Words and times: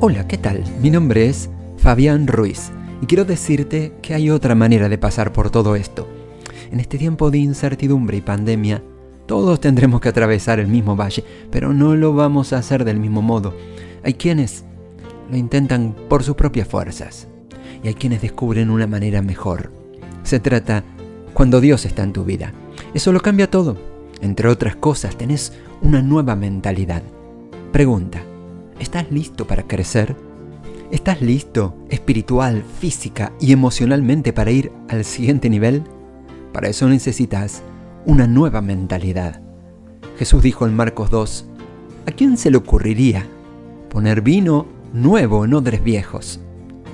Hola, 0.00 0.28
¿qué 0.28 0.38
tal? 0.38 0.62
Mi 0.80 0.90
nombre 0.90 1.28
es 1.28 1.50
Fabián 1.76 2.28
Ruiz 2.28 2.70
y 3.02 3.06
quiero 3.06 3.24
decirte 3.24 3.94
que 4.00 4.14
hay 4.14 4.30
otra 4.30 4.54
manera 4.54 4.88
de 4.88 4.96
pasar 4.96 5.32
por 5.32 5.50
todo 5.50 5.74
esto. 5.74 6.06
En 6.70 6.78
este 6.78 6.98
tiempo 6.98 7.32
de 7.32 7.38
incertidumbre 7.38 8.16
y 8.16 8.20
pandemia, 8.20 8.80
todos 9.26 9.58
tendremos 9.58 10.00
que 10.00 10.10
atravesar 10.10 10.60
el 10.60 10.68
mismo 10.68 10.94
valle, 10.94 11.24
pero 11.50 11.74
no 11.74 11.96
lo 11.96 12.12
vamos 12.12 12.52
a 12.52 12.58
hacer 12.58 12.84
del 12.84 13.00
mismo 13.00 13.22
modo. 13.22 13.56
Hay 14.04 14.14
quienes 14.14 14.62
lo 15.32 15.36
intentan 15.36 15.96
por 16.08 16.22
sus 16.22 16.36
propias 16.36 16.68
fuerzas 16.68 17.26
y 17.82 17.88
hay 17.88 17.94
quienes 17.94 18.22
descubren 18.22 18.70
una 18.70 18.86
manera 18.86 19.20
mejor. 19.20 19.72
Se 20.22 20.38
trata 20.38 20.84
cuando 21.34 21.60
Dios 21.60 21.84
está 21.84 22.04
en 22.04 22.12
tu 22.12 22.24
vida. 22.24 22.52
Eso 22.94 23.10
lo 23.10 23.18
cambia 23.18 23.50
todo. 23.50 23.76
Entre 24.20 24.48
otras 24.48 24.76
cosas, 24.76 25.18
tenés 25.18 25.54
una 25.82 26.02
nueva 26.02 26.36
mentalidad. 26.36 27.02
Pregunta, 27.72 28.22
¿estás 28.78 29.10
listo 29.10 29.46
para 29.46 29.64
crecer? 29.64 30.16
¿Estás 30.90 31.20
listo 31.20 31.76
espiritual, 31.90 32.64
física 32.80 33.32
y 33.40 33.52
emocionalmente 33.52 34.32
para 34.32 34.50
ir 34.50 34.72
al 34.88 35.04
siguiente 35.04 35.50
nivel? 35.50 35.82
Para 36.52 36.68
eso 36.68 36.88
necesitas 36.88 37.62
una 38.06 38.26
nueva 38.26 38.62
mentalidad. 38.62 39.42
Jesús 40.18 40.42
dijo 40.42 40.66
en 40.66 40.74
Marcos 40.74 41.10
2, 41.10 41.46
¿a 42.06 42.12
quién 42.12 42.38
se 42.38 42.50
le 42.50 42.56
ocurriría 42.56 43.26
poner 43.90 44.22
vino 44.22 44.66
nuevo 44.92 45.44
en 45.44 45.54
odres 45.54 45.84
viejos? 45.84 46.40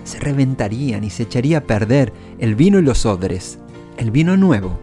Se 0.02 0.19
reventarían 0.19 1.05
y 1.05 1.10
se 1.10 1.22
echaría 1.22 1.58
a 1.58 1.64
perder 1.64 2.12
el 2.38 2.55
vino 2.56 2.78
y 2.78 2.82
los 2.82 3.06
odres. 3.06 3.58
El 3.96 4.10
vino 4.10 4.36
nuevo 4.36 4.78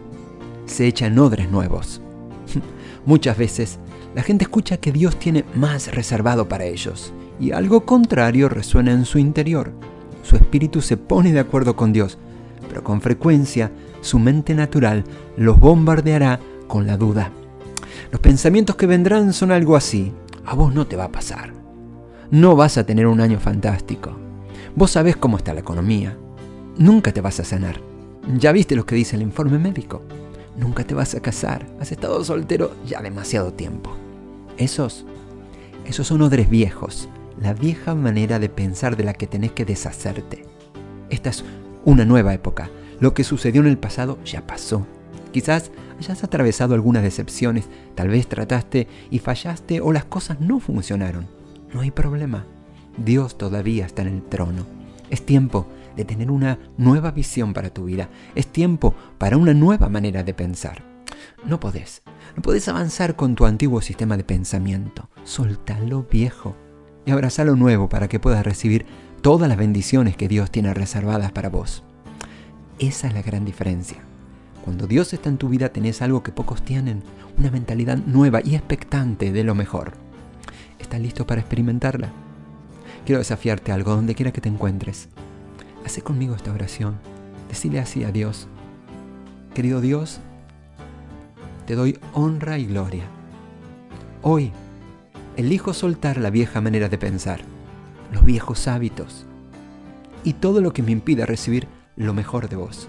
se 0.64 0.86
echa 0.86 1.06
en 1.06 1.18
odres 1.18 1.50
nuevos. 1.50 2.00
Muchas 3.06 3.36
veces 3.36 3.78
la 4.14 4.22
gente 4.22 4.44
escucha 4.44 4.76
que 4.76 4.92
Dios 4.92 5.18
tiene 5.18 5.44
más 5.54 5.94
reservado 5.94 6.48
para 6.48 6.64
ellos 6.64 7.12
y 7.40 7.52
algo 7.52 7.84
contrario 7.84 8.48
resuena 8.48 8.92
en 8.92 9.04
su 9.04 9.18
interior. 9.18 9.72
Su 10.22 10.36
espíritu 10.36 10.80
se 10.80 10.96
pone 10.96 11.32
de 11.32 11.40
acuerdo 11.40 11.76
con 11.76 11.92
Dios, 11.92 12.18
pero 12.68 12.84
con 12.84 13.00
frecuencia 13.00 13.72
su 14.00 14.18
mente 14.18 14.54
natural 14.54 15.04
los 15.36 15.58
bombardeará 15.58 16.40
con 16.68 16.86
la 16.86 16.96
duda. 16.96 17.30
Los 18.10 18.20
pensamientos 18.20 18.76
que 18.76 18.86
vendrán 18.86 19.32
son 19.32 19.52
algo 19.52 19.76
así. 19.76 20.12
A 20.44 20.54
vos 20.54 20.74
no 20.74 20.86
te 20.86 20.96
va 20.96 21.04
a 21.04 21.12
pasar. 21.12 21.52
No 22.30 22.56
vas 22.56 22.78
a 22.78 22.84
tener 22.84 23.06
un 23.06 23.20
año 23.20 23.38
fantástico. 23.38 24.16
Vos 24.74 24.92
sabés 24.92 25.16
cómo 25.16 25.36
está 25.36 25.54
la 25.54 25.60
economía. 25.60 26.16
Nunca 26.78 27.12
te 27.12 27.20
vas 27.20 27.40
a 27.40 27.44
sanar. 27.44 27.80
Ya 28.38 28.52
viste 28.52 28.76
lo 28.76 28.86
que 28.86 28.94
dice 28.94 29.16
el 29.16 29.22
informe 29.22 29.58
médico. 29.58 30.02
Nunca 30.56 30.84
te 30.84 30.94
vas 30.94 31.14
a 31.14 31.20
casar. 31.20 31.66
Has 31.80 31.92
estado 31.92 32.22
soltero 32.24 32.74
ya 32.86 33.00
demasiado 33.02 33.52
tiempo. 33.52 33.96
Esos, 34.58 35.04
esos 35.84 36.06
son 36.06 36.22
odres 36.22 36.48
viejos 36.50 37.08
la 37.40 37.54
vieja 37.54 37.94
manera 37.94 38.38
de 38.38 38.48
pensar 38.48 38.96
de 38.96 39.04
la 39.04 39.14
que 39.14 39.26
tenés 39.26 39.52
que 39.52 39.64
deshacerte. 39.64 40.44
Esta 41.10 41.30
es 41.30 41.44
una 41.84 42.04
nueva 42.04 42.34
época. 42.34 42.70
Lo 43.00 43.14
que 43.14 43.24
sucedió 43.24 43.60
en 43.62 43.66
el 43.66 43.78
pasado 43.78 44.18
ya 44.24 44.46
pasó. 44.46 44.86
Quizás 45.32 45.72
hayas 45.98 46.22
atravesado 46.22 46.74
algunas 46.74 47.02
decepciones, 47.02 47.68
tal 47.94 48.08
vez 48.08 48.28
trataste 48.28 48.86
y 49.10 49.18
fallaste 49.18 49.80
o 49.80 49.92
las 49.92 50.04
cosas 50.04 50.40
no 50.40 50.60
funcionaron. 50.60 51.26
No 51.72 51.80
hay 51.80 51.90
problema. 51.90 52.46
Dios 52.96 53.38
todavía 53.38 53.86
está 53.86 54.02
en 54.02 54.08
el 54.08 54.22
trono. 54.22 54.66
Es 55.10 55.24
tiempo 55.24 55.66
de 55.96 56.04
tener 56.04 56.30
una 56.30 56.58
nueva 56.76 57.10
visión 57.10 57.52
para 57.52 57.70
tu 57.70 57.84
vida. 57.84 58.08
Es 58.34 58.46
tiempo 58.46 58.94
para 59.18 59.36
una 59.36 59.54
nueva 59.54 59.88
manera 59.88 60.22
de 60.22 60.34
pensar. 60.34 60.82
No 61.44 61.60
podés. 61.60 62.02
No 62.36 62.42
podés 62.42 62.68
avanzar 62.68 63.16
con 63.16 63.34
tu 63.34 63.46
antiguo 63.46 63.80
sistema 63.80 64.16
de 64.16 64.24
pensamiento. 64.24 65.08
Soltalo 65.24 66.06
viejo 66.10 66.56
y 67.04 67.10
abraza 67.10 67.44
lo 67.44 67.56
nuevo 67.56 67.88
para 67.88 68.08
que 68.08 68.20
puedas 68.20 68.44
recibir 68.44 68.86
todas 69.20 69.48
las 69.48 69.58
bendiciones 69.58 70.16
que 70.16 70.28
Dios 70.28 70.50
tiene 70.50 70.72
reservadas 70.74 71.32
para 71.32 71.48
vos. 71.48 71.82
Esa 72.78 73.08
es 73.08 73.14
la 73.14 73.22
gran 73.22 73.44
diferencia. 73.44 73.98
Cuando 74.64 74.86
Dios 74.86 75.12
está 75.12 75.28
en 75.28 75.38
tu 75.38 75.48
vida 75.48 75.70
tenés 75.70 76.02
algo 76.02 76.22
que 76.22 76.32
pocos 76.32 76.62
tienen, 76.62 77.02
una 77.36 77.50
mentalidad 77.50 77.98
nueva 77.98 78.40
y 78.44 78.54
expectante 78.54 79.32
de 79.32 79.44
lo 79.44 79.54
mejor. 79.54 79.92
¿Estás 80.78 81.00
listo 81.00 81.26
para 81.26 81.40
experimentarla? 81.40 82.10
Quiero 83.04 83.18
desafiarte 83.18 83.72
algo 83.72 83.94
donde 83.94 84.14
quiera 84.14 84.32
que 84.32 84.40
te 84.40 84.48
encuentres. 84.48 85.08
Hace 85.84 86.02
conmigo 86.02 86.34
esta 86.34 86.52
oración. 86.52 86.98
Decile 87.48 87.80
así 87.80 88.04
a 88.04 88.12
Dios. 88.12 88.48
Querido 89.54 89.80
Dios, 89.80 90.20
te 91.66 91.74
doy 91.74 91.98
honra 92.14 92.58
y 92.58 92.66
gloria. 92.66 93.04
Hoy 94.22 94.52
elijo 95.36 95.74
soltar 95.74 96.18
la 96.18 96.30
vieja 96.30 96.60
manera 96.60 96.88
de 96.88 96.98
pensar, 96.98 97.40
los 98.12 98.24
viejos 98.24 98.68
hábitos 98.68 99.26
y 100.24 100.34
todo 100.34 100.60
lo 100.60 100.72
que 100.72 100.82
me 100.82 100.92
impida 100.92 101.26
recibir 101.26 101.68
lo 101.96 102.14
mejor 102.14 102.48
de 102.48 102.56
vos. 102.56 102.88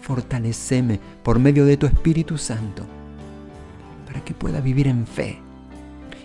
Fortaleceme 0.00 0.98
por 1.22 1.38
medio 1.38 1.64
de 1.64 1.76
tu 1.76 1.86
Espíritu 1.86 2.38
Santo 2.38 2.84
para 4.06 4.24
que 4.24 4.34
pueda 4.34 4.60
vivir 4.60 4.88
en 4.88 5.06
fe 5.06 5.38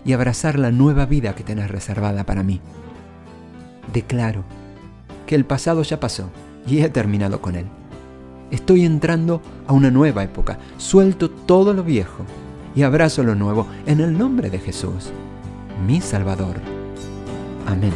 y 0.04 0.14
abrazar 0.14 0.58
la 0.58 0.72
nueva 0.72 1.06
vida 1.06 1.36
que 1.36 1.44
tenés 1.44 1.70
reservada 1.70 2.24
para 2.24 2.42
mí. 2.42 2.62
Declaro 3.94 4.44
que 5.26 5.36
el 5.36 5.46
pasado 5.46 5.84
ya 5.84 6.00
pasó 6.00 6.30
y 6.68 6.80
he 6.80 6.90
terminado 6.90 7.42
con 7.42 7.56
él. 7.56 7.66
Estoy 8.52 8.86
entrando 8.86 9.42
a 9.68 9.74
una 9.74 9.92
nueva 9.92 10.24
época, 10.24 10.60
suelto 10.78 11.30
todo 11.30 11.74
lo 11.74 11.84
viejo 11.84 12.24
y 12.76 12.84
abrazo 12.84 13.24
lo 13.24 13.36
nuevo 13.36 13.68
en 13.86 14.02
el 14.02 14.18
nombre 14.18 14.50
de 14.50 14.60
Jesús, 14.60 15.12
mi 15.86 16.02
Salvador. 16.02 16.58
Amén. 17.66 17.94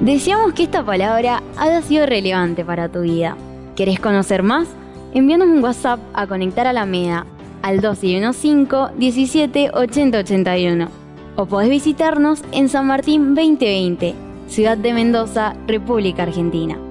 Deseamos 0.00 0.52
que 0.52 0.62
esta 0.62 0.84
palabra 0.84 1.42
haya 1.56 1.82
sido 1.82 2.06
relevante 2.06 2.64
para 2.64 2.88
tu 2.88 3.02
vida. 3.02 3.36
¿Querés 3.76 4.00
conocer 4.00 4.42
más? 4.42 4.68
Envíanos 5.12 5.48
un 5.48 5.62
WhatsApp 5.62 6.00
a 6.14 6.26
Conectar 6.26 6.66
a 6.66 6.72
la 6.72 6.86
MEDA 6.86 7.26
al 7.68 7.82
215 7.82 8.94
17 8.96 9.70
80 9.74 10.18
81 10.20 10.88
o 11.36 11.46
podés 11.46 11.68
visitarnos 11.68 12.42
en 12.50 12.70
San 12.70 12.86
Martín 12.86 13.34
2020, 13.34 14.14
Ciudad 14.48 14.78
de 14.78 14.94
Mendoza, 14.94 15.54
República 15.66 16.22
Argentina. 16.22 16.87